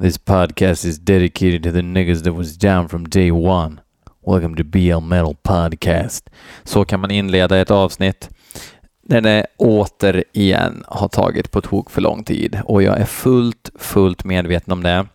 This 0.00 0.18
podcast 0.18 0.84
is 0.84 0.98
dedicated 0.98 1.62
to 1.62 1.70
the 1.72 1.82
niggas 1.82 2.22
that 2.22 2.32
was 2.32 2.56
down 2.56 2.88
from 2.88 3.08
day 3.08 3.30
one. 3.30 3.80
Welcome 4.26 4.56
to 4.56 4.64
BL 4.64 5.00
Metal 5.00 5.36
Podcast. 5.42 6.30
Så 6.64 6.84
kan 6.84 7.00
man 7.00 7.10
inleda 7.10 7.58
ett 7.58 7.70
avsnitt 7.70 8.28
när 9.02 9.20
det 9.20 9.46
återigen 9.56 10.84
har 10.86 11.08
tagit 11.08 11.50
på 11.50 11.60
tok 11.60 11.90
för 11.90 12.00
lång 12.00 12.24
tid 12.24 12.60
och 12.64 12.82
jag 12.82 13.00
är 13.00 13.04
fullt, 13.04 13.70
fullt 13.78 14.24
medveten 14.24 14.72
om 14.72 14.82
det. 14.82 15.06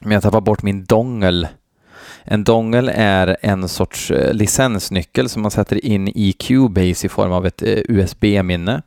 Men 0.00 0.12
jag 0.12 0.22
tappar 0.22 0.40
bort 0.40 0.62
min 0.62 0.84
dongel. 0.84 1.48
En 2.24 2.44
dongel 2.44 2.90
är 2.94 3.36
en 3.42 3.68
sorts 3.68 4.10
eh, 4.10 4.34
licensnyckel 4.34 5.28
som 5.28 5.42
man 5.42 5.50
sätter 5.50 5.84
in 5.84 6.08
i 6.08 6.32
Cubase 6.32 7.06
i 7.06 7.08
form 7.08 7.32
av 7.32 7.46
ett 7.46 7.62
eh, 7.62 7.78
USB-minne. 7.88 8.82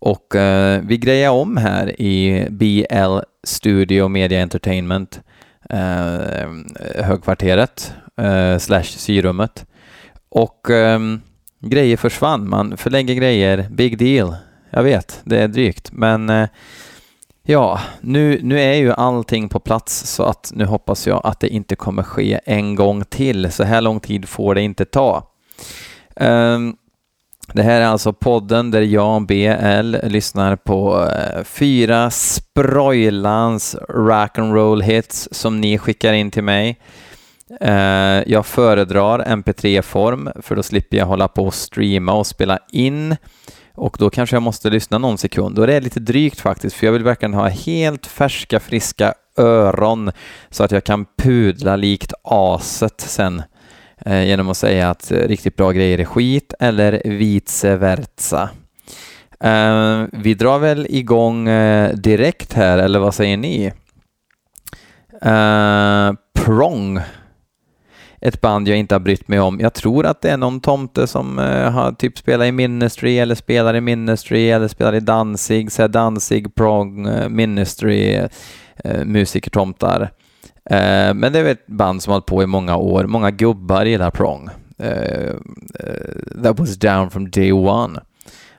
Och 0.00 0.36
eh, 0.36 0.82
vi 0.84 0.98
grejer 0.98 1.30
om 1.30 1.56
här 1.56 2.00
i 2.00 2.46
BL 2.50 3.18
Studio 3.44 4.08
Media 4.08 4.42
Entertainment, 4.42 5.20
eh, 5.70 7.04
högkvarteret, 7.04 7.94
eh, 8.16 8.58
slash 8.58 8.82
syrummet. 8.82 9.66
Och 10.28 10.70
eh, 10.70 10.98
grejer 11.60 11.96
försvann. 11.96 12.48
Man 12.48 12.76
förlägger 12.76 13.14
grejer, 13.14 13.66
big 13.70 13.98
deal. 13.98 14.36
Jag 14.70 14.82
vet, 14.82 15.20
det 15.24 15.38
är 15.38 15.48
drygt, 15.48 15.92
men 15.92 16.30
eh, 16.30 16.48
ja, 17.42 17.80
nu, 18.00 18.40
nu 18.42 18.60
är 18.60 18.74
ju 18.74 18.92
allting 18.92 19.48
på 19.48 19.60
plats 19.60 20.06
så 20.06 20.22
att 20.22 20.52
nu 20.54 20.64
hoppas 20.64 21.06
jag 21.06 21.20
att 21.24 21.40
det 21.40 21.48
inte 21.48 21.76
kommer 21.76 22.02
ske 22.02 22.40
en 22.44 22.74
gång 22.74 23.04
till. 23.04 23.52
Så 23.52 23.64
här 23.64 23.80
lång 23.80 24.00
tid 24.00 24.28
får 24.28 24.54
det 24.54 24.62
inte 24.62 24.84
ta. 24.84 25.26
Um, 26.16 26.76
det 27.52 27.62
här 27.62 27.80
är 27.80 27.86
alltså 27.86 28.12
podden 28.12 28.70
där 28.70 28.82
jag, 28.82 29.26
BL, 29.26 29.96
lyssnar 30.02 30.56
på 30.56 31.08
eh, 31.08 31.44
fyra 31.44 32.10
sproilans 32.10 33.76
rock'n'roll 33.88 34.82
hits 34.82 35.28
som 35.32 35.60
ni 35.60 35.78
skickar 35.78 36.12
in 36.12 36.30
till 36.30 36.44
mig. 36.44 36.78
Eh, 37.60 38.22
jag 38.26 38.46
föredrar 38.46 39.18
mp3-form 39.18 40.30
för 40.42 40.56
då 40.56 40.62
slipper 40.62 40.96
jag 40.96 41.06
hålla 41.06 41.28
på 41.28 41.46
och 41.46 41.54
streama 41.54 42.12
och 42.12 42.26
spela 42.26 42.58
in. 42.72 43.16
Och 43.74 43.96
då 43.98 44.10
kanske 44.10 44.36
jag 44.36 44.42
måste 44.42 44.70
lyssna 44.70 44.98
någon 44.98 45.18
sekund. 45.18 45.58
Och 45.58 45.66
det 45.66 45.74
är 45.74 45.80
lite 45.80 46.00
drygt 46.00 46.40
faktiskt 46.40 46.76
för 46.76 46.86
jag 46.86 46.92
vill 46.92 47.04
verkligen 47.04 47.34
ha 47.34 47.48
helt 47.48 48.06
färska, 48.06 48.60
friska 48.60 49.14
öron 49.36 50.12
så 50.50 50.64
att 50.64 50.70
jag 50.70 50.84
kan 50.84 51.06
pudla 51.18 51.76
likt 51.76 52.12
aset 52.22 53.00
sen 53.00 53.42
eh, 54.06 54.24
genom 54.24 54.48
att 54.48 54.56
säga 54.56 54.90
att 54.90 55.10
eh, 55.10 55.16
riktigt 55.16 55.56
bra 55.56 55.72
grejer 55.72 55.98
är 55.98 56.04
skit 56.04 56.54
eller 56.58 57.02
vice 57.04 57.76
versa. 57.76 58.50
Eh, 59.44 60.04
vi 60.12 60.34
drar 60.34 60.58
väl 60.58 60.86
igång 60.90 61.48
eh, 61.48 61.94
direkt 61.94 62.52
här, 62.52 62.78
eller 62.78 62.98
vad 62.98 63.14
säger 63.14 63.36
ni? 63.36 63.72
Eh, 65.22 66.12
Prong. 66.34 67.00
Ett 68.22 68.40
band 68.40 68.68
jag 68.68 68.78
inte 68.78 68.94
har 68.94 69.00
brytt 69.00 69.28
mig 69.28 69.40
om. 69.40 69.60
Jag 69.60 69.74
tror 69.74 70.06
att 70.06 70.22
det 70.22 70.30
är 70.30 70.36
någon 70.36 70.60
tomte 70.60 71.06
som 71.06 71.38
uh, 71.38 71.70
har 71.70 71.92
typ 71.92 72.18
spelat 72.18 72.46
i 72.46 72.52
Ministry 72.52 73.18
eller 73.18 73.34
spelar 73.34 73.76
i 73.76 73.80
Ministry 73.80 74.50
eller 74.50 74.68
spelar 74.68 74.94
i 74.94 75.00
Danzig, 75.00 75.72
så 75.72 75.88
Danzig, 75.88 76.54
Prong, 76.54 77.06
uh, 77.06 77.28
Ministry, 77.28 78.28
musikertomtar. 79.04 80.10
Eh, 80.70 81.14
men 81.14 81.32
det 81.32 81.38
är 81.38 81.44
ett 81.44 81.66
band 81.66 82.02
som 82.02 82.10
har 82.10 82.14
hållit 82.14 82.26
på 82.26 82.42
i 82.42 82.46
många 82.46 82.76
år. 82.76 83.04
Många 83.04 83.30
gubbar 83.30 83.84
gillar 83.84 84.10
Prong. 84.10 84.48
Eh, 84.78 85.28
eh 85.80 86.42
that 86.42 86.58
was 86.58 86.76
down 86.76 87.10
from 87.10 87.30
day 87.30 87.52
one. 87.52 88.00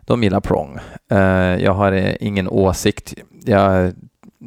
De 0.01 0.23
gillar 0.23 0.39
Prong. 0.39 0.79
Eh, 1.11 1.63
jag 1.63 1.73
har 1.73 1.91
eh, 1.91 2.15
ingen 2.19 2.47
åsikt. 2.47 3.13
Jag 3.45 3.93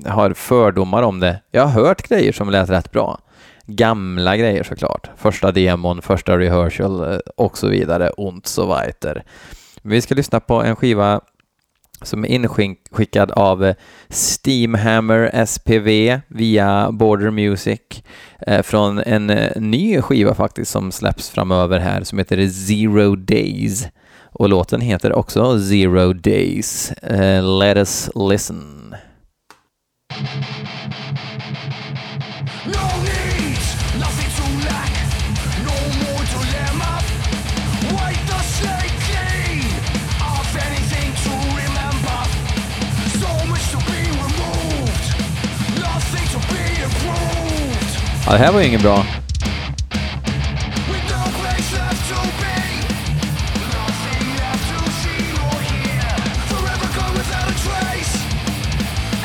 har 0.06 0.32
fördomar 0.32 1.02
om 1.02 1.20
det. 1.20 1.40
Jag 1.50 1.66
har 1.66 1.82
hört 1.82 2.08
grejer 2.08 2.32
som 2.32 2.50
lät 2.50 2.70
rätt 2.70 2.92
bra. 2.92 3.18
Gamla 3.66 4.36
grejer 4.36 4.62
såklart. 4.62 5.10
Första 5.16 5.52
demon, 5.52 6.02
första 6.02 6.38
rehearsal 6.38 7.20
och 7.36 7.58
så 7.58 7.68
vidare. 7.68 8.10
Und 8.10 8.46
so 8.46 8.66
weiter. 8.66 9.24
Vi 9.82 10.00
ska 10.00 10.14
lyssna 10.14 10.40
på 10.40 10.62
en 10.62 10.76
skiva 10.76 11.20
som 12.02 12.24
är 12.24 12.28
inskickad 12.28 13.30
av 13.30 13.64
eh, 13.64 13.74
Steamhammer 14.08 15.46
SPV 15.46 16.20
via 16.28 16.92
Border 16.92 17.30
Music 17.30 17.80
eh, 18.46 18.62
från 18.62 18.98
en 18.98 19.30
eh, 19.30 19.60
ny 19.60 20.00
skiva 20.02 20.34
faktiskt 20.34 20.70
som 20.70 20.92
släpps 20.92 21.30
framöver 21.30 21.78
här 21.78 22.04
som 22.04 22.18
heter 22.18 22.48
Zero 22.48 23.16
Days 23.16 23.86
och 24.32 24.48
låten 24.48 24.80
heter 24.80 25.12
också 25.12 25.60
Zero 25.60 26.12
Days. 26.12 26.92
Let 27.60 27.76
us 27.76 28.10
listen. 28.14 28.94
Ja, 48.26 48.32
det 48.32 48.38
här 48.38 48.52
var 48.52 48.60
ju 48.60 48.66
inget 48.66 48.82
bra. 48.82 49.04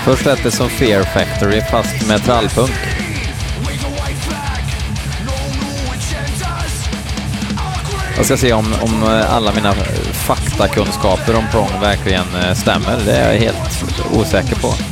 Först 0.05 0.25
lät 0.25 0.43
det 0.43 0.51
som 0.51 0.69
Fear 0.69 1.03
Factory 1.03 1.61
fast 1.61 2.07
med 2.07 2.23
trallpunk. 2.23 2.71
Jag 8.15 8.25
ska 8.25 8.37
se 8.37 8.53
om, 8.53 8.73
om 8.81 9.03
eh, 9.03 9.35
alla 9.35 9.53
mina 9.53 9.73
faktakunskaper 10.13 11.35
om 11.35 11.43
Prong 11.51 11.81
verkligen 11.81 12.35
eh, 12.35 12.53
stämmer. 12.53 12.99
Det 13.05 13.11
är 13.11 13.33
jag 13.33 13.39
helt 13.39 13.85
osäker 14.13 14.55
på. 14.55 14.88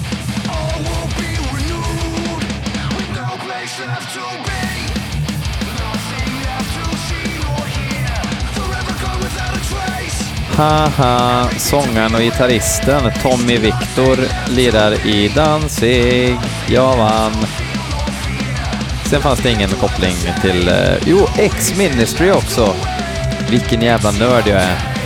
Haha, 10.57 11.50
sångaren 11.57 12.16
och 12.16 12.22
gitarristen 12.22 13.12
Tommy 13.22 13.57
Victor 13.57 14.18
lirar 14.50 15.07
i 15.07 15.28
Danzig. 15.35 16.38
Jag 16.68 16.97
vann. 16.97 17.34
Sen 19.06 19.22
fanns 19.22 19.40
det 19.40 19.51
ingen 19.51 19.69
koppling 19.69 20.16
till... 20.41 20.68
Eh, 20.68 20.94
jo, 21.06 21.28
X-Ministry 21.38 22.31
också. 22.31 22.75
Vilken 23.50 23.81
jävla 23.81 24.12
nörd 24.12 24.47
jag 24.47 24.62
är. 24.62 24.97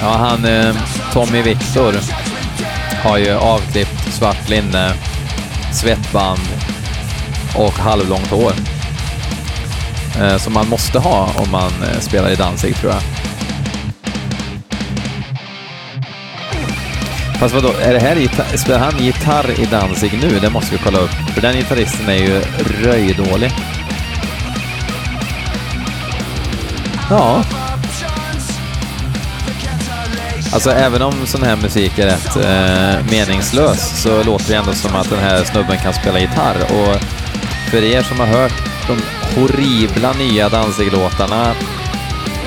Ja, 0.00 0.16
han 0.16 0.44
eh, 0.44 0.74
Tommy 1.12 1.42
Victor 1.42 1.94
har 3.02 3.18
ju 3.18 3.32
avklippt 3.32 4.12
svart 4.12 4.48
linne, 4.48 4.92
svettband 5.72 6.40
och 7.56 7.72
halvlångt 7.72 8.30
hår. 8.30 8.52
Eh, 10.20 10.36
som 10.36 10.52
man 10.52 10.68
måste 10.68 10.98
ha 10.98 11.30
om 11.36 11.50
man 11.50 11.72
eh, 11.82 12.00
spelar 12.00 12.30
i 12.30 12.34
Danzig, 12.34 12.76
tror 12.76 12.92
jag. 12.92 13.02
Fast 17.38 17.54
vadå, 17.54 17.72
är 17.82 17.92
det 17.92 18.00
här 18.00 18.56
spelar 18.56 18.78
han 18.78 19.04
gitarr 19.04 19.60
i 19.60 19.64
Danzig 19.64 20.18
nu? 20.22 20.38
Det 20.40 20.50
måste 20.50 20.72
vi 20.72 20.78
kolla 20.84 20.98
upp, 20.98 21.14
för 21.34 21.40
den 21.40 21.56
gitarristen 21.56 22.08
är 22.08 22.18
ju 22.18 22.42
röjdålig. 22.82 23.52
Ja, 27.10 27.44
Alltså 30.52 30.70
även 30.70 31.02
om 31.02 31.26
sån 31.26 31.42
här 31.42 31.56
musik 31.56 31.98
är 31.98 32.06
rätt 32.06 32.36
eh, 32.36 33.10
meningslös 33.10 34.02
så 34.02 34.22
låter 34.22 34.48
det 34.48 34.56
ändå 34.56 34.72
som 34.72 34.94
att 34.96 35.10
den 35.10 35.18
här 35.18 35.44
snubben 35.44 35.78
kan 35.78 35.94
spela 35.94 36.20
gitarr 36.20 36.56
och 36.62 37.02
för 37.70 37.84
er 37.84 38.02
som 38.02 38.20
har 38.20 38.26
hört 38.26 38.62
de 38.86 38.96
horribla 39.34 40.12
nya 40.12 40.48
Danzig-låtarna 40.48 41.54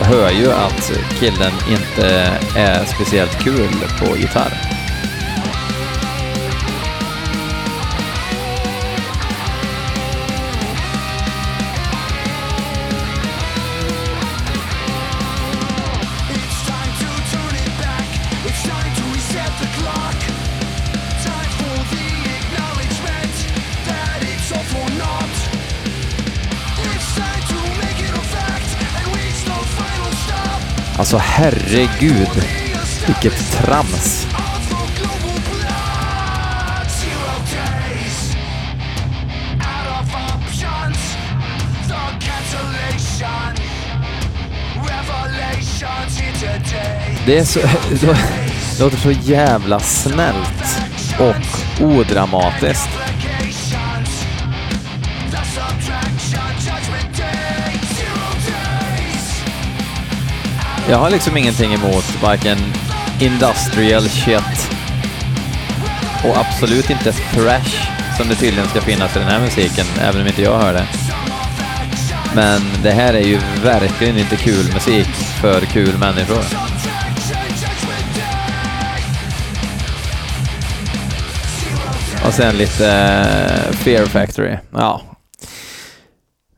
hör 0.01 0.31
ju 0.31 0.51
att 0.51 0.91
killen 1.19 1.51
inte 1.69 2.31
är 2.55 2.85
speciellt 2.85 3.43
kul 3.43 3.69
på 3.99 4.17
gitarr. 4.17 4.78
Alltså 30.99 31.17
herregud, 31.17 32.43
vilket 33.07 33.51
trams. 33.51 34.27
Det 47.25 47.37
är 47.37 47.43
så... 47.43 47.59
Det 48.77 48.83
låter 48.83 48.97
så 48.97 49.11
jävla 49.11 49.79
snällt 49.79 50.81
och 51.19 51.81
odramatiskt. 51.85 52.98
Jag 60.89 60.97
har 60.97 61.09
liksom 61.09 61.37
ingenting 61.37 61.73
emot 61.73 62.21
varken 62.23 62.57
industrial 63.19 64.01
shit 64.01 64.71
och 66.25 66.37
absolut 66.37 66.89
inte 66.89 67.11
thrash 67.11 67.89
som 68.17 68.29
det 68.29 68.35
tydligen 68.35 68.69
ska 68.69 68.81
finnas 68.81 69.15
i 69.15 69.19
den 69.19 69.27
här 69.27 69.39
musiken, 69.39 69.85
även 70.01 70.21
om 70.21 70.27
inte 70.27 70.41
jag 70.41 70.59
hör 70.59 70.73
det. 70.73 70.87
Men 72.35 72.61
det 72.83 72.91
här 72.91 73.13
är 73.13 73.23
ju 73.23 73.39
verkligen 73.63 74.17
inte 74.17 74.35
kul 74.35 74.73
musik 74.73 75.07
för 75.41 75.61
kul 75.61 75.97
människor. 75.97 76.43
Och 82.25 82.33
sen 82.33 82.57
lite 82.57 82.91
eh, 82.91 83.73
Fear 83.75 84.05
Factory. 84.05 84.57
Ja. 84.71 85.01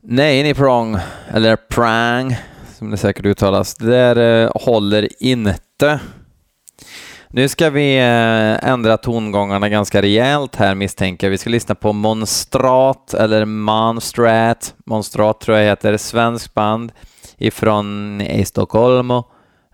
Nej, 0.02 0.42
ni 0.42 0.54
prong, 0.54 0.98
eller 1.34 1.56
prang, 1.56 2.36
som 2.82 2.90
det 2.90 2.96
säkert 2.96 3.26
uttalas. 3.26 3.74
Det 3.74 3.86
där 3.86 4.44
eh, 4.44 4.50
håller 4.54 5.22
inte. 5.22 6.00
Nu 7.28 7.48
ska 7.48 7.70
vi 7.70 7.98
eh, 7.98 8.68
ändra 8.70 8.96
tongångarna 8.96 9.68
ganska 9.68 10.02
rejält 10.02 10.56
här 10.56 10.74
misstänker 10.74 11.26
jag. 11.26 11.30
Vi 11.30 11.38
ska 11.38 11.50
lyssna 11.50 11.74
på 11.74 11.92
Monstrat, 11.92 13.14
eller 13.14 13.44
Monstrat. 13.44 14.74
Monstrat 14.86 15.40
tror 15.40 15.58
jag 15.58 15.64
heter, 15.64 15.96
svenskt 15.96 16.54
band 16.54 16.92
ifrån 17.38 18.20
eh, 18.20 18.44
Stockholm. 18.44 19.10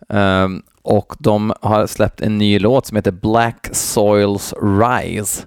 Ehm, 0.08 0.62
och 0.82 1.14
de 1.19 1.52
har 1.61 1.87
släppt 1.87 2.20
en 2.20 2.38
ny 2.38 2.58
låt 2.58 2.87
som 2.87 2.96
heter 2.96 3.12
Black 3.12 3.69
Soils 3.72 4.54
Rise. 4.62 5.46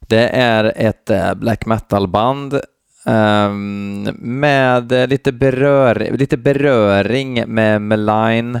Det 0.00 0.28
är 0.28 0.72
ett 0.76 1.10
eh, 1.10 1.34
black 1.34 1.66
metal-band 1.66 2.60
um, 3.06 4.02
med 4.18 4.92
lite, 5.10 5.32
berör, 5.32 6.08
lite 6.12 6.36
beröring 6.36 7.44
med 7.46 7.82
Malign. 7.82 8.60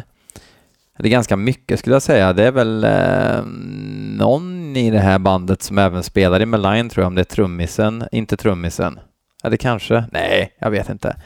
Det 0.98 1.08
är 1.08 1.10
ganska 1.10 1.36
mycket 1.36 1.78
skulle 1.78 1.94
jag 1.94 2.02
säga. 2.02 2.32
Det 2.32 2.44
är 2.44 2.52
väl 2.52 2.84
eh, 2.84 3.44
någon 4.18 4.76
i 4.76 4.90
det 4.90 4.98
här 4.98 5.18
bandet 5.18 5.62
som 5.62 5.78
även 5.78 6.02
spelar 6.02 6.42
i 6.42 6.46
Malign 6.46 6.88
tror 6.88 7.02
jag, 7.02 7.06
om 7.06 7.14
det 7.14 7.22
är 7.22 7.24
trummisen, 7.24 8.04
inte 8.12 8.36
trummisen. 8.36 8.98
Eller 9.44 9.56
kanske? 9.56 10.04
Nej, 10.12 10.56
jag 10.58 10.70
vet 10.70 10.88
inte. 10.88 11.16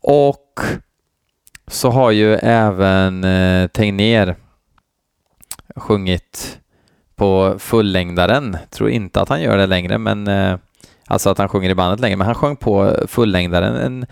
Och 0.00 0.60
så 1.68 1.90
har 1.90 2.10
ju 2.10 2.34
även 2.34 3.24
eh, 3.24 3.68
Tegnér 3.68 4.36
sjungit 5.76 6.58
på 7.16 7.56
fullängdaren. 7.58 8.56
Tror 8.70 8.90
inte 8.90 9.20
att 9.20 9.28
han 9.28 9.42
gör 9.42 9.56
det 9.56 9.66
längre, 9.66 9.98
men 9.98 10.28
eh, 10.28 10.58
alltså 11.06 11.30
att 11.30 11.38
han 11.38 11.48
sjunger 11.48 11.70
i 11.70 11.74
bandet 11.74 12.00
längre, 12.00 12.16
men 12.16 12.26
han 12.26 12.34
sjöng 12.34 12.56
på 12.56 12.96
fullängdaren. 13.06 13.76
En, 13.76 13.82
en 13.86 14.06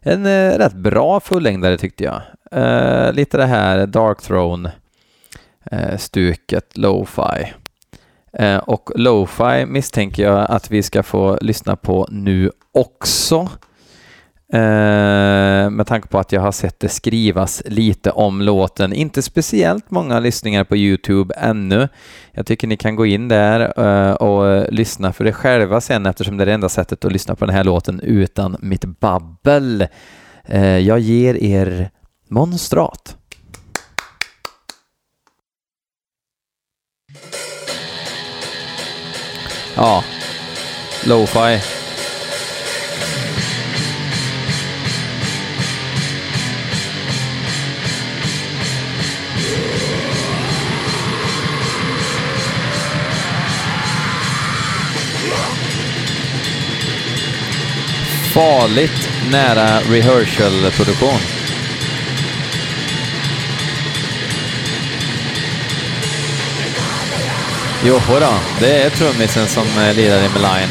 en 0.00 0.26
eh, 0.26 0.58
rätt 0.58 0.74
bra 0.74 1.20
fullängdare 1.20 1.78
tyckte 1.78 2.04
jag. 2.04 2.22
Uh, 2.54 3.12
lite 3.12 3.36
det 3.36 3.46
här 3.46 3.86
Dark 3.86 4.22
Throne 4.22 4.72
eh, 5.70 5.96
stuket, 5.96 6.76
lo-fi. 6.76 7.52
Uh, 8.40 8.56
och 8.56 8.90
lo-fi 8.94 9.66
misstänker 9.66 10.22
jag 10.22 10.50
att 10.50 10.70
vi 10.70 10.82
ska 10.82 11.02
få 11.02 11.38
lyssna 11.40 11.76
på 11.76 12.08
nu 12.10 12.50
också. 12.72 13.48
Eh, 14.52 15.70
med 15.70 15.86
tanke 15.86 16.08
på 16.08 16.18
att 16.18 16.32
jag 16.32 16.40
har 16.40 16.52
sett 16.52 16.80
det 16.80 16.88
skrivas 16.88 17.62
lite 17.66 18.10
om 18.10 18.42
låten. 18.42 18.92
Inte 18.92 19.22
speciellt 19.22 19.90
många 19.90 20.20
lyssningar 20.20 20.64
på 20.64 20.76
Youtube 20.76 21.34
ännu. 21.34 21.88
Jag 22.32 22.46
tycker 22.46 22.66
ni 22.66 22.76
kan 22.76 22.96
gå 22.96 23.06
in 23.06 23.28
där 23.28 23.60
eh, 23.76 24.12
och 24.12 24.72
lyssna 24.72 25.12
för 25.12 25.24
det 25.24 25.32
själva 25.32 25.80
sen 25.80 26.06
eftersom 26.06 26.36
det 26.36 26.44
är 26.44 26.46
det 26.46 26.52
enda 26.52 26.68
sättet 26.68 27.04
att 27.04 27.12
lyssna 27.12 27.34
på 27.34 27.46
den 27.46 27.54
här 27.54 27.64
låten 27.64 28.00
utan 28.00 28.56
mitt 28.60 28.84
babbel. 28.84 29.86
Eh, 30.44 30.78
jag 30.78 30.98
ger 30.98 31.34
er 31.34 31.90
Monstrat. 32.28 33.16
Ja, 39.76 40.04
lo-fi 41.06 41.60
farligt 58.38 59.10
nära 59.30 59.80
rehearsal-produktion. 59.80 61.20
Jo 67.84 68.00
då, 68.08 68.34
det 68.60 68.82
är 68.82 68.90
trummisen 68.90 69.46
som 69.46 69.66
eh, 69.78 69.94
lirar 69.94 70.18
i 70.18 70.28
Meline. 70.28 70.70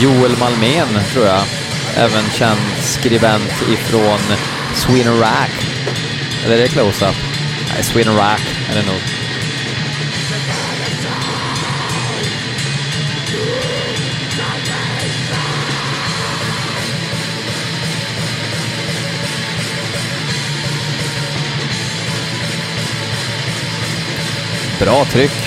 Joel 0.00 0.36
Malmén, 0.38 0.88
tror 1.12 1.26
jag. 1.26 1.42
Även 1.96 2.30
känd 2.30 2.60
skribent 2.80 3.62
ifrån 3.72 4.20
Sweden 4.74 5.20
Rack. 5.20 5.66
Eller 6.44 6.56
är 6.56 6.62
det 6.62 6.68
Close-Up? 6.68 7.16
Nej, 7.74 7.82
Sweden 7.82 8.16
Rack 8.16 8.42
är 8.70 8.74
det 8.74 8.86
nog. 8.86 9.19
Bra 24.80 25.04
tryck. 25.04 25.39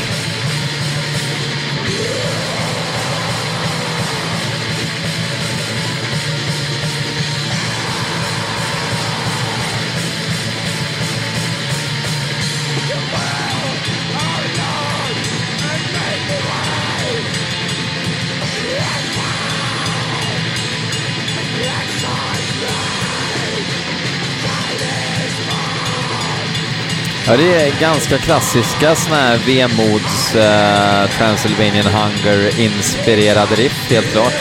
Ja, 27.28 27.38
det 27.38 27.56
är 27.56 27.80
ganska 27.80 28.18
klassiska 28.18 28.96
såna 28.96 29.16
här 29.16 29.38
vemods 29.38 30.36
uh, 30.36 31.18
Transylvanian 31.18 31.86
Hunger-inspirerade 31.86 33.56
riff, 33.56 33.92
helt 33.92 34.12
klart. 34.12 34.34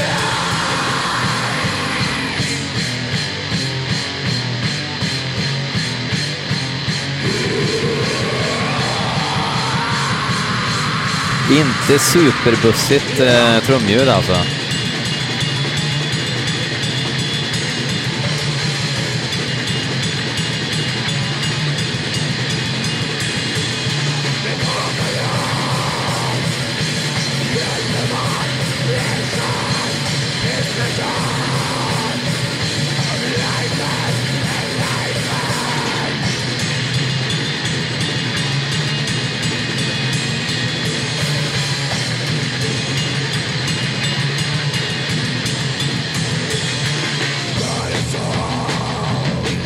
Inte 11.51 11.99
superbussigt 11.99 13.21
eh, 13.21 13.59
trumljud 13.67 14.09
alltså. 14.09 14.62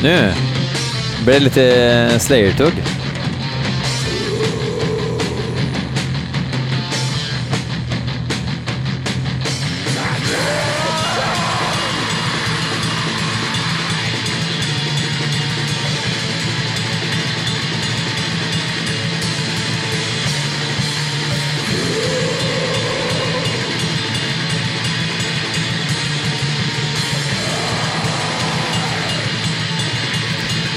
Nu 0.02 0.32
blir 1.24 1.34
det 1.34 1.40
lite 1.40 1.64
eh, 1.64 2.18
Slayer-tugg. 2.18 2.72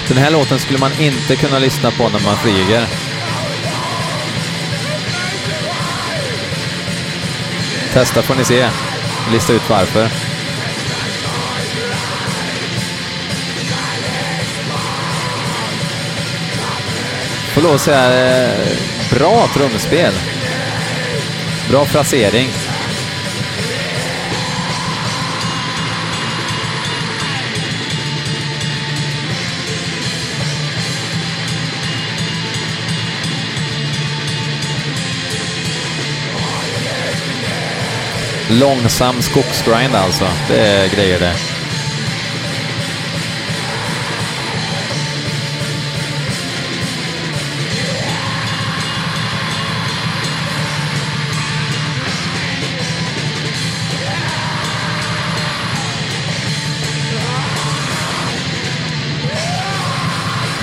Den 0.10 0.18
här 0.18 0.32
låten 0.32 0.60
skulle 0.60 0.80
man 0.80 0.92
inte 1.00 1.36
kunna 1.36 1.60
lyssna 1.60 1.92
på 1.92 2.04
när 2.04 2.20
man 2.20 2.38
flyger. 2.38 2.88
Testa 7.94 8.22
får 8.22 8.36
ni 8.36 8.46
se. 8.46 8.70
Lista 9.32 9.54
ut 9.54 9.70
varför. 9.70 10.08
Får 17.54 17.62
lov 17.62 17.76
att 17.76 17.82
säga, 17.82 18.48
eh, 18.48 18.68
bra 19.12 19.48
trumspel. 19.54 20.14
Bra 21.70 21.86
frasering. 21.86 22.50
Långsam 38.52 39.22
skogsgrind 39.22 39.96
alltså. 39.96 40.28
Det 40.48 40.68
är 40.68 40.90
grejer 40.90 41.20
det. 41.20 41.34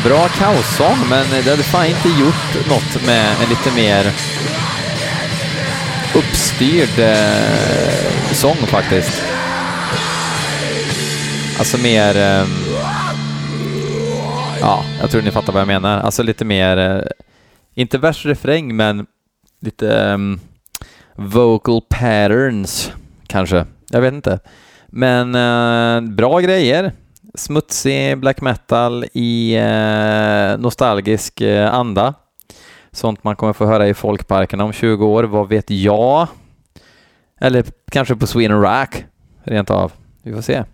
Bra 0.04 0.28
kaossång, 0.28 0.98
men 1.08 1.26
det 1.44 1.50
hade 1.50 1.62
fan 1.62 1.86
inte 1.86 2.08
gjort 2.08 2.68
något 2.68 3.06
med 3.06 3.36
en 3.42 3.48
lite 3.48 3.70
mer 3.70 4.12
styrd 6.56 6.98
eh, 6.98 8.32
sång 8.32 8.54
faktiskt. 8.56 9.22
Alltså 11.58 11.78
mer... 11.78 12.16
Eh, 12.16 12.46
ja, 14.60 14.84
jag 15.00 15.10
tror 15.10 15.22
ni 15.22 15.30
fattar 15.30 15.52
vad 15.52 15.60
jag 15.60 15.66
menar. 15.66 16.00
Alltså 16.00 16.22
lite 16.22 16.44
mer, 16.44 16.76
eh, 16.76 17.02
inte 17.74 17.98
vers-refräng, 17.98 18.76
men 18.76 19.06
lite 19.60 19.96
eh, 19.96 20.18
vocal 21.14 21.82
patterns 21.88 22.92
kanske. 23.26 23.64
Jag 23.90 24.00
vet 24.00 24.14
inte. 24.14 24.38
Men 24.86 25.34
eh, 25.34 26.10
bra 26.10 26.40
grejer. 26.40 26.92
Smutsig 27.34 28.18
black 28.18 28.40
metal 28.40 29.04
i 29.12 29.56
eh, 29.56 30.58
nostalgisk 30.58 31.40
eh, 31.40 31.74
anda. 31.74 32.14
Sånt 32.92 33.24
man 33.24 33.36
kommer 33.36 33.52
få 33.52 33.66
höra 33.66 33.88
i 33.88 33.94
folkparkerna 33.94 34.64
om 34.64 34.72
20 34.72 35.06
år, 35.06 35.24
vad 35.24 35.48
vet 35.48 35.70
jag? 35.70 36.28
Eller 37.40 37.64
kanske 37.90 38.16
på 38.16 38.26
Sweden 38.26 38.60
Rack, 38.60 39.04
rent 39.44 39.70
av. 39.70 39.92
Vi 40.22 40.32
får 40.32 40.42
se. 40.42 40.64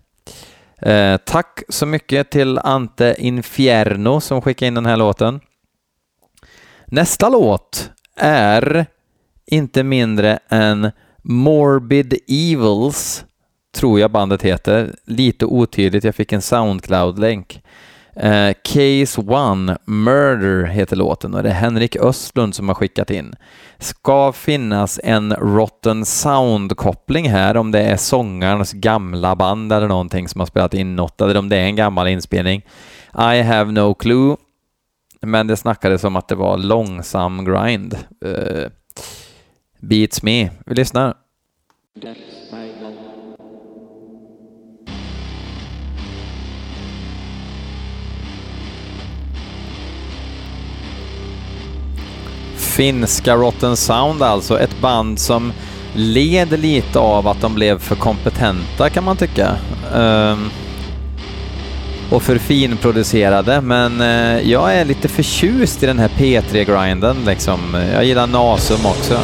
Eh, 0.83 1.17
tack 1.17 1.63
så 1.69 1.87
mycket 1.87 2.31
till 2.31 2.59
Ante 2.59 3.15
Infierno 3.19 4.21
som 4.21 4.43
skickade 4.43 4.67
in 4.67 4.75
den 4.75 4.87
här 4.87 4.97
låten. 4.97 5.41
Nästa 6.87 7.29
låt 7.29 7.91
är 8.17 8.87
inte 9.47 9.83
mindre 9.83 10.39
än 10.49 10.91
Morbid 11.23 12.15
Evils, 12.29 13.25
tror 13.75 14.01
jag 14.01 14.11
bandet 14.11 14.43
heter. 14.43 14.95
Lite 15.05 15.47
otydligt, 15.47 16.05
jag 16.05 16.15
fick 16.15 16.33
en 16.33 16.43
Soundcloud-länk. 16.43 17.63
Eh, 18.17 18.55
Case 18.63 19.21
One, 19.21 19.79
Murder 19.85 20.65
heter 20.65 20.97
låten 20.97 21.35
och 21.35 21.43
det 21.43 21.49
är 21.49 21.55
Henrik 21.55 21.97
Östlund 21.97 22.55
som 22.55 22.69
har 22.69 22.75
skickat 22.75 23.11
in. 23.11 23.35
Ska 23.79 24.33
finnas 24.33 25.01
en 25.05 25.33
Rotten 25.33 26.05
Sound-koppling 26.05 27.29
här 27.31 27.57
om 27.57 27.71
det 27.71 27.81
är 27.81 27.97
sångarens 27.97 28.73
gamla 28.73 29.37
band 29.37 29.73
eller 29.73 29.89
någonting 29.89 30.29
som 30.29 30.41
har 30.41 30.47
spelat 30.47 30.75
in 30.75 30.97
något 30.97 31.21
eller 31.21 31.37
om 31.37 31.49
det 31.49 31.57
är 31.57 31.65
en 31.65 31.77
gammal 31.77 32.09
inspelning. 32.09 32.63
I 33.15 33.43
have 33.43 33.73
no 33.73 33.95
clue. 33.95 34.37
Men 35.21 35.47
det 35.47 35.57
snackades 35.57 36.05
om 36.05 36.17
att 36.17 36.29
det 36.29 36.35
var 36.35 36.59
långsam 36.59 37.45
grind. 37.45 37.99
Uh, 38.25 38.69
beats 39.81 40.23
me. 40.23 40.51
Vi 40.67 40.75
lyssnar. 40.75 41.15
Finska 52.73 53.37
Rotten 53.37 53.77
Sound 53.77 54.23
alltså, 54.23 54.61
ett 54.61 54.81
band 54.81 55.19
som 55.19 55.53
led 55.95 56.61
lite 56.61 56.99
av 56.99 57.29
att 57.29 57.41
de 57.41 57.55
blev 57.55 57.79
för 57.79 57.97
kompetenta 57.97 58.91
kan 58.91 59.05
man 59.05 59.17
tycka. 59.17 59.57
Um, 59.95 60.51
och 62.11 62.23
för 62.23 62.39
finproducerade, 62.39 63.61
men 63.61 64.01
uh, 64.01 64.51
jag 64.51 64.75
är 64.75 64.85
lite 64.85 65.09
förtjust 65.09 65.83
i 65.83 65.87
den 65.87 65.99
här 65.99 66.09
P3-grinden 66.09 67.17
liksom. 67.27 67.61
Jag 67.95 68.05
gillar 68.05 68.27
Nasum 68.27 68.87
också. 68.87 69.19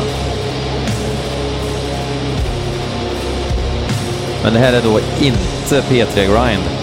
Men 4.42 4.52
det 4.52 4.58
här 4.58 4.72
är 4.72 4.82
då 4.82 5.00
inte 5.20 5.80
P3-grind. 5.80 6.77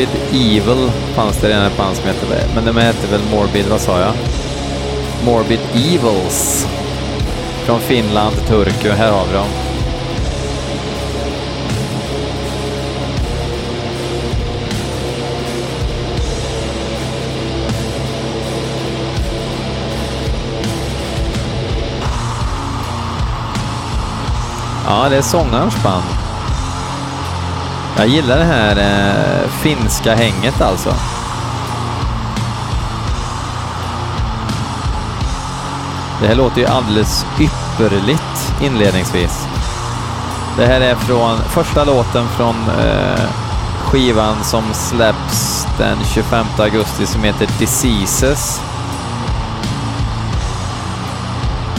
Morbid 0.00 0.20
Evil 0.32 0.90
fanns 1.14 1.40
det 1.40 1.48
redan 1.48 1.64
ett 1.64 1.76
band 1.76 1.96
som 1.96 2.06
hette 2.06 2.26
det. 2.26 2.54
Men 2.54 2.64
de 2.64 2.76
hette 2.76 3.06
väl 3.06 3.20
Morbid, 3.30 3.66
vad 3.70 3.80
sa 3.80 4.00
jag? 4.00 4.12
Morbid 5.24 5.60
Evils. 5.74 6.66
Från 7.64 7.80
Finland, 7.80 8.36
Turku. 8.46 8.90
Här 8.90 9.12
har 9.12 9.26
vi 9.26 9.32
dem. 9.32 9.46
Ja, 24.86 25.08
det 25.08 25.16
är 25.16 25.22
sångarens 25.22 25.82
band. 25.82 26.19
Jag 28.00 28.08
gillar 28.08 28.38
det 28.38 28.44
här 28.44 28.76
eh, 28.76 29.48
finska 29.50 30.14
hänget 30.14 30.60
alltså. 30.60 30.94
Det 36.20 36.26
här 36.26 36.34
låter 36.34 36.60
ju 36.60 36.66
alldeles 36.66 37.26
ypperligt 37.40 38.52
inledningsvis. 38.62 39.46
Det 40.56 40.66
här 40.66 40.80
är 40.80 40.94
från 40.94 41.38
första 41.38 41.84
låten 41.84 42.28
från 42.28 42.56
eh, 42.68 43.24
skivan 43.84 44.44
som 44.44 44.64
släpps 44.74 45.66
den 45.78 45.98
25 46.04 46.46
augusti 46.58 47.06
som 47.06 47.24
heter 47.24 47.48
Diseases. 47.58 48.60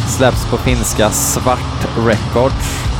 Släpps 0.07 0.45
på 0.45 0.57
finska 0.57 1.09
Svart 1.09 1.87
Records. 1.97 2.90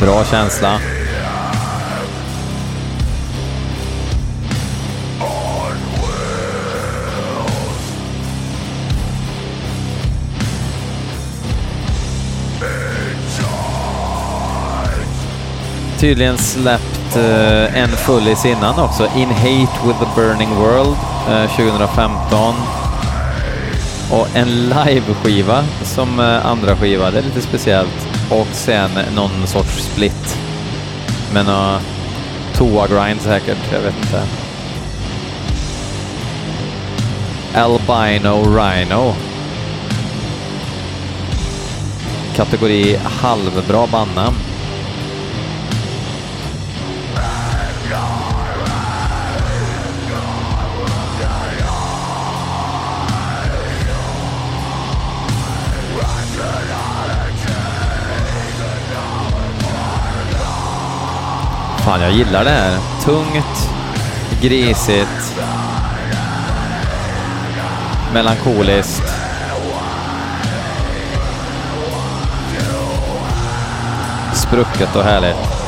Bra 0.00 0.24
känsla. 0.24 0.80
Tydligen 15.98 16.38
släppt 16.38 17.16
uh, 17.16 17.22
en 17.78 17.88
fullis 17.88 18.44
innan 18.44 18.78
också, 18.78 19.08
In 19.16 19.30
Hate 19.30 19.86
with 19.86 19.98
the 19.98 20.20
Burning 20.20 20.54
World 20.54 20.96
eh, 21.28 21.42
uh, 21.42 21.56
2015. 21.56 22.54
Och 24.10 24.26
en 24.34 24.48
live-skiva 24.68 25.64
som 25.82 26.20
uh, 26.20 26.46
andra 26.46 26.76
skiva, 26.76 27.10
det 27.10 27.18
är 27.18 27.22
lite 27.22 27.40
speciellt. 27.40 28.09
Och 28.30 28.46
sen 28.52 28.90
någon 29.14 29.46
sorts 29.46 29.82
split 29.82 30.38
med 31.32 31.48
uh, 31.48 31.74
eh, 31.74 31.80
toa-grind 32.54 33.20
säkert, 33.20 33.72
jag 33.72 33.80
vet 33.80 33.94
inte. 33.96 34.22
Albino 37.54 38.56
Rhino. 38.56 39.14
Kategori 42.36 42.96
halvbra 42.96 43.86
bandnamn. 43.86 44.49
Fan, 61.90 62.00
jag 62.00 62.12
gillar 62.12 62.44
det 62.44 62.50
här. 62.50 62.78
Tungt, 63.04 63.70
grisigt, 64.42 65.36
melankoliskt. 68.12 69.12
Sprucket 74.34 74.96
och 74.96 75.02
härligt. 75.02 75.59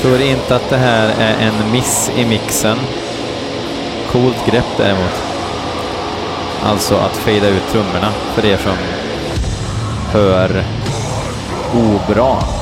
Tror 0.00 0.20
inte 0.20 0.56
att 0.56 0.70
det 0.70 0.76
här 0.76 1.08
är 1.18 1.36
en 1.46 1.72
miss 1.72 2.10
i 2.16 2.24
mixen. 2.24 2.78
Coolt 4.12 4.46
grepp 4.46 4.76
däremot. 4.76 5.22
Alltså 6.64 6.94
att 6.94 7.16
fejda 7.16 7.48
ut 7.48 7.68
trummorna 7.72 8.12
för 8.34 8.44
er 8.44 8.56
som 8.56 8.76
hör 10.12 10.64
obra. 11.74 12.59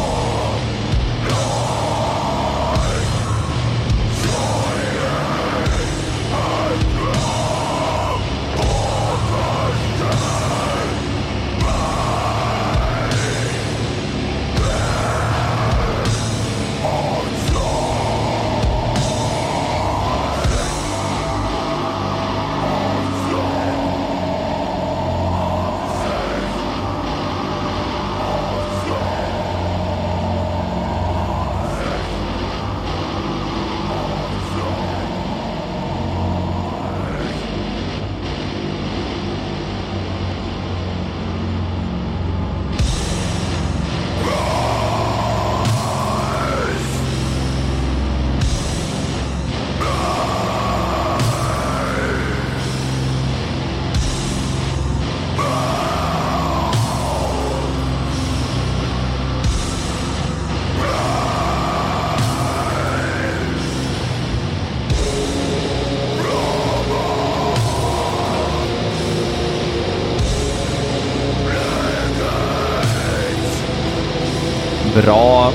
Bra 75.03 75.53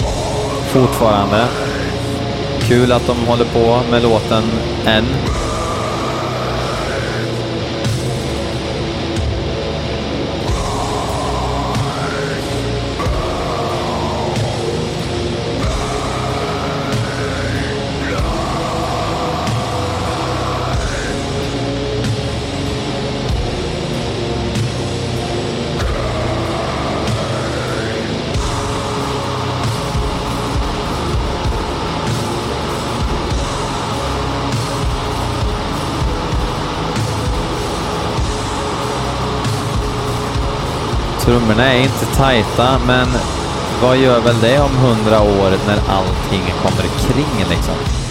fortfarande. 0.67 1.47
Kul 2.59 2.91
att 2.91 3.07
de 3.07 3.17
håller 3.27 3.45
på 3.45 3.81
med 3.91 4.03
låten 4.03 4.43
än. 4.85 5.05
Trummorna 41.25 41.73
är 41.73 41.79
inte 41.79 42.05
tajta, 42.05 42.79
men 42.87 43.07
vad 43.81 43.97
gör 43.97 44.19
väl 44.19 44.35
det 44.41 44.59
om 44.59 44.75
hundra 44.75 45.21
år 45.21 45.51
när 45.67 45.79
allting 45.89 46.53
kommer 46.61 46.83
kring 46.83 47.49
liksom? 47.49 48.02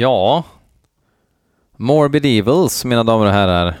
Ja, 0.00 0.44
Morbid 1.76 2.26
Evils, 2.26 2.84
mina 2.84 3.04
damer 3.04 3.26
och 3.26 3.32
herrar. 3.32 3.78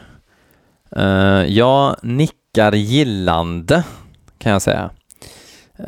Uh, 0.96 1.46
jag 1.52 1.96
nickar 2.02 2.72
gillande, 2.72 3.84
kan 4.38 4.52
jag 4.52 4.62
säga. 4.62 4.90
Uh, 5.78 5.84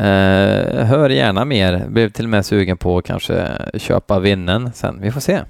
hör 0.84 1.10
gärna 1.10 1.44
mer. 1.44 1.86
Blev 1.88 2.10
till 2.10 2.24
och 2.24 2.30
med 2.30 2.46
sugen 2.46 2.76
på 2.76 2.98
att 2.98 3.04
kanske 3.04 3.58
köpa 3.74 4.18
vinnen 4.18 4.70
sen. 4.74 5.00
Vi 5.00 5.10
får 5.12 5.20
se. 5.20 5.40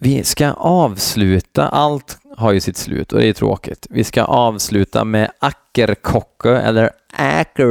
Vi 0.00 0.24
ska 0.24 0.52
avsluta. 0.52 1.68
Allt 1.68 2.18
har 2.36 2.52
ju 2.52 2.60
sitt 2.60 2.76
slut 2.76 3.12
och 3.12 3.18
det 3.20 3.26
är 3.26 3.32
tråkigt. 3.32 3.86
Vi 3.90 4.04
ska 4.04 4.22
avsluta 4.24 5.04
med 5.04 5.30
Ackerkocke 5.38 6.56
eller 6.56 6.90
Ackerkaki, 7.12 7.66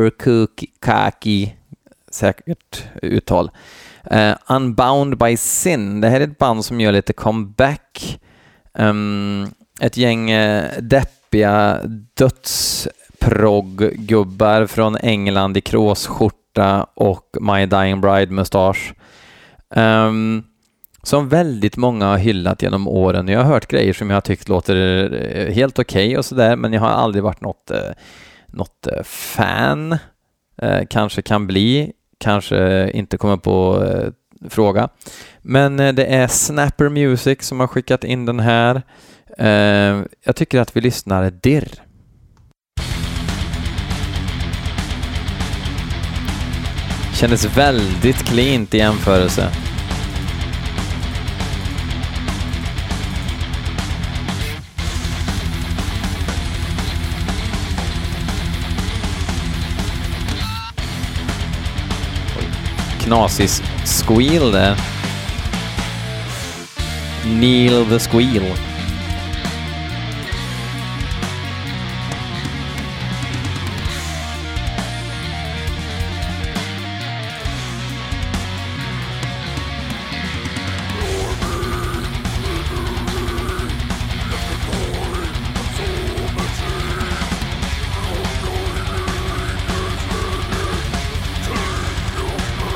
säkert 2.11 2.83
uttal. 3.01 3.51
Uh, 4.11 4.35
Unbound 4.47 5.17
by 5.17 5.37
Sin. 5.37 6.01
Det 6.01 6.09
här 6.09 6.19
är 6.19 6.23
ett 6.23 6.37
band 6.37 6.65
som 6.65 6.81
gör 6.81 6.91
lite 6.91 7.13
comeback. 7.13 8.19
Um, 8.73 9.51
ett 9.81 9.97
gäng 9.97 10.33
uh, 10.33 10.63
deppiga 10.79 11.79
dödsprogg-gubbar 12.17 14.67
från 14.67 14.97
England 14.97 15.57
i 15.57 15.61
kråsskjorta 15.61 16.87
och 16.93 17.37
My 17.41 17.65
Dying 17.65 18.01
Bride-mustasch. 18.01 18.93
Um, 19.75 20.43
som 21.03 21.29
väldigt 21.29 21.77
många 21.77 22.05
har 22.05 22.17
hyllat 22.17 22.61
genom 22.61 22.87
åren. 22.87 23.27
Jag 23.27 23.39
har 23.39 23.53
hört 23.53 23.67
grejer 23.67 23.93
som 23.93 24.09
jag 24.09 24.15
har 24.15 24.21
tyckt 24.21 24.49
låter 24.49 24.75
eh, 25.13 25.53
helt 25.53 25.79
okej 25.79 26.07
okay 26.07 26.17
och 26.17 26.25
sådär, 26.25 26.55
men 26.55 26.73
jag 26.73 26.81
har 26.81 26.89
aldrig 26.89 27.23
varit 27.23 27.41
något, 27.41 27.71
något 28.47 28.87
fan. 29.03 29.97
Kanske 30.89 31.21
kan 31.21 31.47
bli 31.47 31.93
kanske 32.23 32.91
inte 32.93 33.17
kommer 33.17 33.37
på 33.37 33.83
eh, 33.83 34.09
fråga. 34.49 34.89
Men 35.41 35.79
eh, 35.79 35.93
det 35.93 36.05
är 36.05 36.27
Snapper 36.27 36.89
Music 36.89 37.41
som 37.41 37.59
har 37.59 37.67
skickat 37.67 38.03
in 38.03 38.25
den 38.25 38.39
här. 38.39 38.81
Eh, 39.37 40.01
jag 40.25 40.35
tycker 40.35 40.59
att 40.59 40.75
vi 40.75 40.81
lyssnar 40.81 41.31
dirr. 41.31 41.67
Kändes 47.13 47.57
väldigt 47.57 48.23
cleant 48.23 48.73
i 48.73 48.77
jämförelse. 48.77 49.72
Knasig 63.05 63.49
squeal 63.85 64.51
där. 64.51 64.77
Neil 67.25 67.85
the 67.85 67.99
Squeal. 67.99 68.72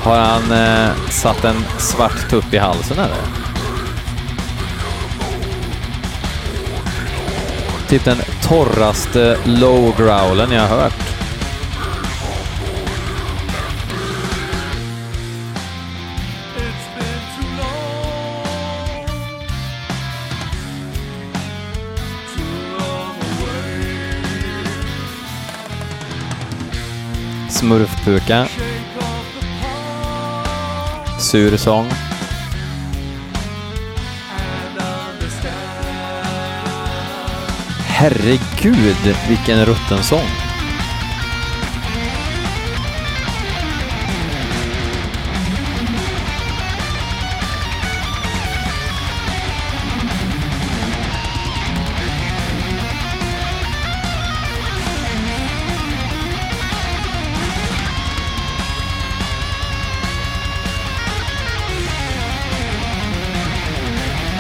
Har 0.08 0.18
han 0.18 0.52
eh, 0.52 0.96
satt 1.10 1.46
en 1.46 1.56
svart 1.80 2.30
tupp 2.30 2.54
i 2.54 2.58
halsen 2.58 3.00
eller? 3.00 3.18
Typ 7.90 8.06
den 8.06 8.18
torraste 8.44 9.38
low-growlen 9.46 10.52
jag 10.52 10.62
har 10.62 10.78
hört. 10.78 10.94
Smurfpuka 27.50 28.48
sur 31.28 31.58
sång. 31.58 31.90
Herregud, 37.88 39.16
vilken 39.30 39.66
rutten 39.66 40.04
sång. 40.04 40.47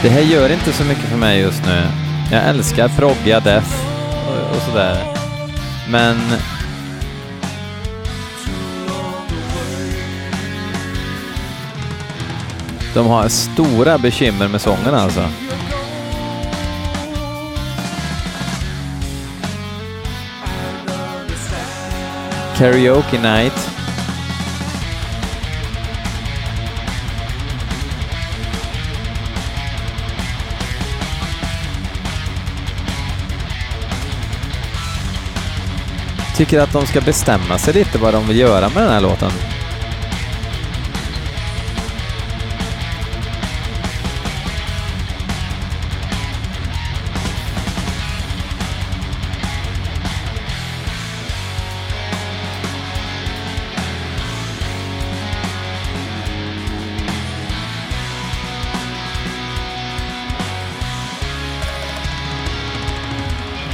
Det 0.01 0.09
här 0.09 0.21
gör 0.21 0.49
inte 0.49 0.73
så 0.73 0.83
mycket 0.83 1.03
för 1.03 1.17
mig 1.17 1.39
just 1.39 1.65
nu. 1.65 1.83
Jag 2.31 2.45
älskar 2.45 2.87
proggiga 2.87 3.39
death 3.39 3.71
och, 4.27 4.55
och 4.55 4.61
sådär. 4.61 4.97
Men... 5.89 6.17
De 12.93 13.07
har 13.07 13.27
stora 13.27 13.97
bekymmer 13.97 14.47
med 14.47 14.61
sången 14.61 14.95
alltså. 14.95 15.29
Karaoke 22.57 23.21
night. 23.21 23.76
Tycker 36.37 36.59
att 36.59 36.73
de 36.73 36.85
ska 36.87 37.01
bestämma 37.01 37.57
sig 37.57 37.73
lite 37.73 37.97
vad 37.97 38.13
de 38.13 38.27
vill 38.27 38.37
göra 38.37 38.69
med 38.69 38.83
den 38.83 38.91
här 38.91 39.01
låten. 39.01 39.31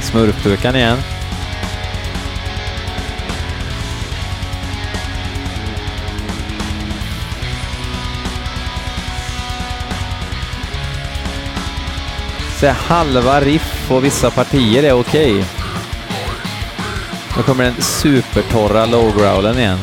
Smurfdukan 0.02 0.76
igen. 0.76 1.13
Så 12.64 12.70
halva 12.70 13.40
riff 13.40 13.88
på 13.88 14.00
vissa 14.00 14.30
partier 14.30 14.82
är 14.82 14.92
okej. 14.92 15.32
Okay. 15.32 15.44
Nu 17.36 17.42
kommer 17.42 17.64
den 17.64 17.74
supertorra 17.74 18.86
low-growlen 18.86 19.58
igen. 19.58 19.78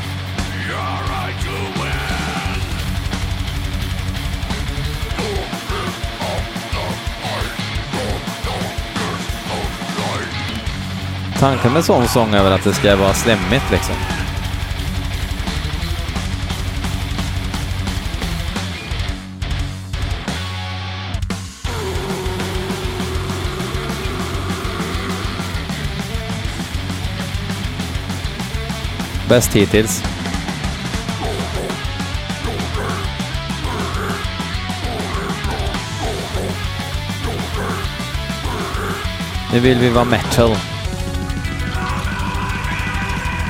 Tanken 11.39 11.73
med 11.73 11.85
sån 11.85 12.07
sång 12.07 12.33
är 12.33 12.43
väl 12.43 12.53
att 12.53 12.63
det 12.63 12.73
ska 12.73 12.95
vara 12.95 13.13
slemmigt 13.13 13.71
liksom. 13.71 13.95
Bäst 29.31 29.53
hittills. 29.53 30.03
Nu 39.53 39.59
vill 39.59 39.79
vi 39.79 39.89
vara 39.89 40.05
metal. 40.05 40.55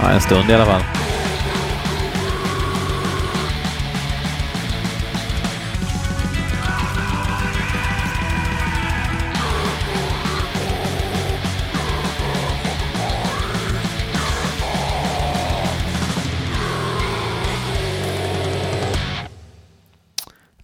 Ja, 0.02 0.10
en 0.12 0.22
stund 0.22 0.50
i 0.50 0.54
alla 0.54 0.66
fall. 0.66 0.91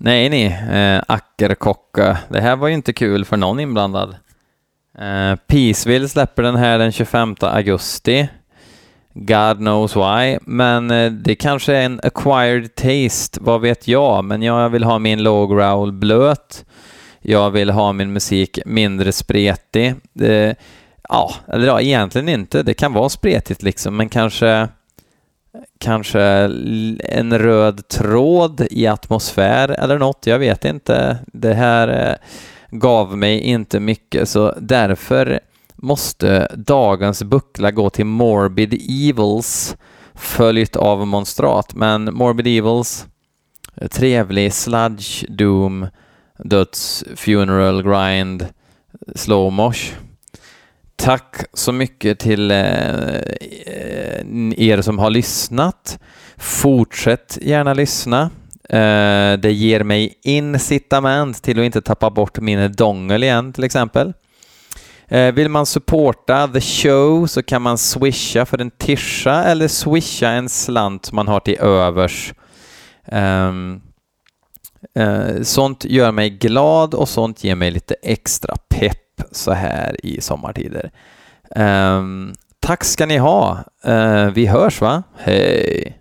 Nej, 0.08 0.30
ni, 0.30 0.46
eh, 0.46 1.02
Ackerkocka. 1.08 2.18
Det 2.30 2.42
här 2.42 2.56
var 2.56 2.68
ju 2.68 2.74
inte 2.74 2.94
kul 2.94 3.26
för 3.26 3.38
någon 3.38 3.60
inblandad. 3.60 4.16
Eh, 5.00 5.36
Peaceville 5.48 6.08
släpper 6.08 6.44
den 6.44 6.56
här 6.56 6.80
den 6.80 6.92
25 6.92 7.36
augusti. 7.42 8.30
God 9.14 9.58
knows 9.58 9.96
why, 9.96 10.38
men 10.42 10.92
eh, 10.92 11.12
det 11.12 11.36
kanske 11.36 11.76
är 11.76 11.82
en 11.82 12.00
acquired 12.04 12.76
taste, 12.76 13.40
vad 13.42 13.62
vet 13.62 13.88
jag, 13.88 14.24
men 14.24 14.42
jag 14.42 14.70
vill 14.70 14.84
ha 14.84 15.00
min 15.00 15.24
low 15.24 15.56
growl 15.56 15.92
blöt. 15.92 16.66
Jag 17.22 17.52
vill 17.52 17.70
ha 17.70 17.94
min 17.94 18.14
musik 18.14 18.60
mindre 18.66 19.12
spretig. 19.12 19.96
Eh, 20.22 20.54
ja, 21.10 21.34
eller 21.48 21.68
ja, 21.68 21.82
egentligen 21.82 22.30
inte. 22.30 22.64
Det 22.64 22.74
kan 22.74 22.94
vara 22.94 23.10
spretigt 23.10 23.64
liksom, 23.64 23.98
men 23.98 24.10
kanske 24.10 24.68
kanske 25.80 26.22
en 27.00 27.40
röd 27.40 27.88
tråd 27.88 28.68
i 28.72 28.88
atmosfär 28.88 29.70
eller 29.70 30.00
något, 30.00 30.28
jag 30.28 30.40
vet 30.40 30.66
inte. 30.66 31.18
Det 31.34 31.54
här 31.54 32.10
eh, 32.10 32.16
gav 32.78 33.18
mig 33.18 33.40
inte 33.40 33.80
mycket, 33.80 34.30
så 34.30 34.54
därför 34.62 35.40
måste 35.76 36.48
dagens 36.56 37.24
buckla 37.24 37.72
gå 37.72 37.90
till 37.90 38.06
Morbid 38.06 38.74
Evils 39.10 39.78
följt 40.16 40.76
av 40.76 41.08
Monstrat. 41.08 41.76
Men 41.76 42.14
Morbid 42.14 42.48
Evils, 42.48 43.06
trevlig 43.92 44.54
sludge, 44.54 45.26
doom, 45.30 45.88
döds, 46.38 47.04
funeral, 47.16 47.84
grind, 47.84 48.48
slow 49.16 49.54
mosh. 49.54 49.94
Tack 50.98 51.36
så 51.54 51.72
mycket 51.72 52.20
till 52.20 52.52
eh, 52.52 52.58
eh, 52.58 54.24
er 54.58 54.82
som 54.82 55.00
har 55.00 55.10
lyssnat. 55.10 56.00
Fortsätt 56.38 57.38
gärna 57.42 57.74
lyssna. 57.74 58.22
Eh, 58.70 59.40
det 59.40 59.52
ger 59.52 59.84
mig 59.84 60.20
incitament 60.24 61.44
till 61.44 61.60
att 61.60 61.66
inte 61.66 61.82
tappa 61.82 62.10
bort 62.10 62.40
min 62.40 62.72
dongel 62.72 63.24
igen 63.24 63.54
till 63.54 63.64
exempel. 63.64 64.14
Vill 65.34 65.50
man 65.50 65.66
supporta 65.66 66.48
the 66.48 66.62
show 66.62 67.28
så 67.28 67.44
kan 67.44 67.62
man 67.62 67.78
swisha 67.78 68.46
för 68.46 68.62
en 68.62 68.72
tischa 68.72 69.44
eller 69.44 69.68
swisha 69.68 70.30
en 70.30 70.50
slant 70.50 71.12
man 71.12 71.28
har 71.28 71.40
till 71.40 71.60
övers. 71.60 72.34
Ehm, 73.06 73.82
sånt 75.44 75.86
gör 75.86 76.12
mig 76.12 76.30
glad 76.30 76.94
och 76.94 77.10
sånt 77.10 77.44
ger 77.44 77.56
mig 77.56 77.72
lite 77.72 77.96
extra 78.02 78.56
pepp 78.70 79.07
så 79.32 79.52
här 79.52 80.06
i 80.06 80.22
sommartider. 80.22 80.92
Um, 81.56 82.34
tack 82.60 82.84
ska 82.84 83.06
ni 83.06 83.18
ha. 83.18 83.64
Uh, 83.88 84.26
vi 84.26 84.46
hörs 84.46 84.82
va? 84.82 85.04
Hej! 85.18 85.98